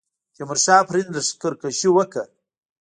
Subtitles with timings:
[0.35, 2.23] تیمورشاه پر هند لښکرکښي وکړه.